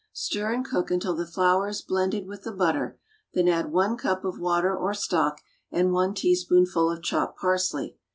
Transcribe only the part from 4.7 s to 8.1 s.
or stock and one teaspoonful of chopped parsley.